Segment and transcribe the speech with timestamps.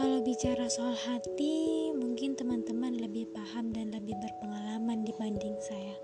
[0.00, 5.96] Bicara soal hati, mungkin teman-teman lebih paham dan lebih berpengalaman dibanding saya.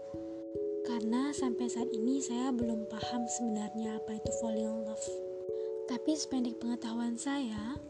[0.84, 5.08] Karena sampai saat ini saya belum paham sebenarnya apa itu falling in love.
[5.88, 7.80] Tapi sependek pengetahuan saya,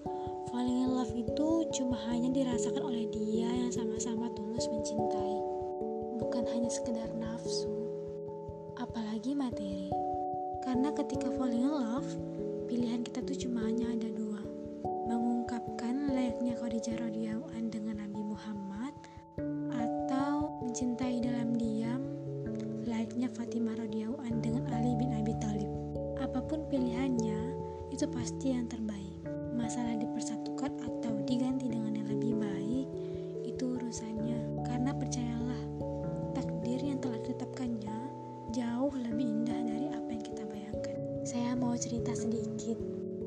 [0.55, 5.39] falling in love itu cuma hanya dirasakan oleh dia yang sama-sama tulus mencintai.
[6.23, 7.71] Bukan hanya sekedar nafsu,
[8.79, 9.91] apalagi materi.
[10.63, 12.11] Karena ketika falling in love,
[12.71, 14.26] pilihan kita tuh cuma hanya ada dua
[16.77, 18.93] Khadijah radhiyallahu dengan Nabi Muhammad
[19.81, 22.05] atau mencintai dalam diam
[22.85, 25.73] layaknya Fatimah radhiyallahu dengan Ali bin Abi Thalib.
[26.21, 27.57] Apa pun pilihannya,
[27.97, 29.25] itu pasti yang terbaik.
[29.57, 32.16] Masalah dipersatukan atau diganti dengan yang lebih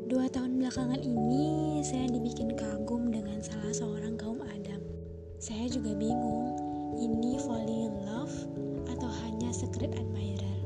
[0.09, 4.81] Dua tahun belakangan ini, saya dibikin kagum dengan salah seorang kaum Adam.
[5.37, 6.57] Saya juga bingung,
[6.97, 8.33] ini falling in love
[8.89, 10.65] atau hanya secret admirer.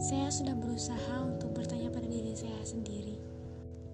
[0.00, 3.20] Saya sudah berusaha untuk bertanya pada diri saya sendiri.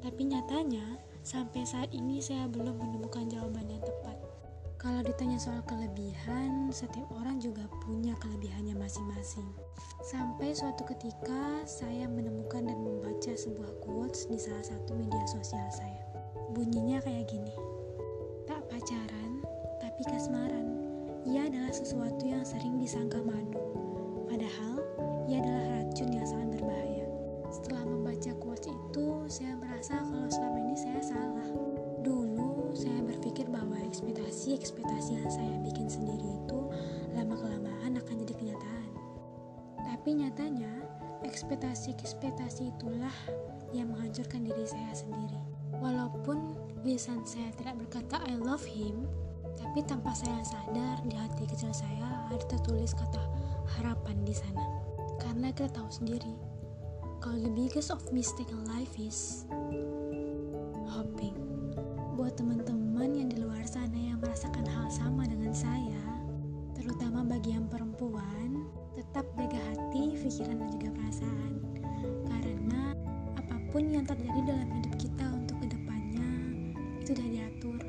[0.06, 3.35] Tapi nyatanya, sampai saat ini saya belum menemukan jawaban.
[4.86, 9.42] Kalau ditanya soal kelebihan, setiap orang juga punya kelebihannya masing-masing.
[10.06, 16.06] Sampai suatu ketika saya menemukan dan membaca sebuah quotes di salah satu media sosial saya.
[16.54, 17.50] Bunyinya kayak gini.
[18.46, 19.42] Tak pacaran,
[19.82, 20.78] tapi kasmaran.
[21.26, 23.58] Ia adalah sesuatu yang sering disangka madu.
[24.30, 24.86] Padahal,
[25.26, 26.25] ia adalah racun yang
[40.06, 40.70] Tapi nyatanya,
[41.26, 43.10] ekspektasi-ekspektasi itulah
[43.74, 45.34] yang menghancurkan diri saya sendiri.
[45.82, 46.54] Walaupun
[46.86, 49.02] lisan saya tidak berkata I love him,
[49.58, 53.18] tapi tanpa saya sadar di hati kecil saya ada tertulis kata
[53.74, 54.62] harapan di sana.
[55.18, 56.38] Karena kita tahu sendiri,
[57.18, 59.42] kalau the biggest of mistake in life is
[60.86, 61.34] hoping.
[62.14, 65.95] Buat teman-teman yang di luar sana yang merasakan hal sama dengan saya,
[66.86, 68.62] terutama bagi yang perempuan,
[68.94, 71.52] tetap jaga hati, pikiran, dan juga perasaan.
[72.30, 72.94] Karena
[73.34, 76.30] apa pun yang terjadi dalam hidup kita untuk ke depannya,
[77.02, 77.82] itu sudah diatur.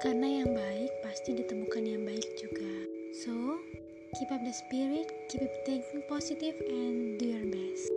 [0.00, 0.81] Karena yang baik
[1.12, 2.72] pasti ditemukan yang baik juga.
[3.12, 3.60] So,
[4.16, 7.91] keep up the spirit, keep up thinking positive, and do your best.